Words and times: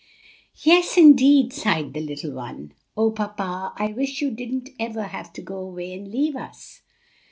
"Yes, 0.63 0.97
indeed!" 0.97 1.53
sighed 1.53 1.93
the 1.93 2.01
little 2.01 2.33
one. 2.33 2.73
"O 2.97 3.11
papa, 3.11 3.71
I 3.77 3.93
wish 3.93 4.19
you 4.19 4.31
didn't 4.31 4.71
ever 4.79 5.03
have 5.03 5.31
to 5.33 5.43
go 5.43 5.57
away 5.59 5.93
and 5.93 6.07
leave 6.11 6.35
us!" 6.35 6.81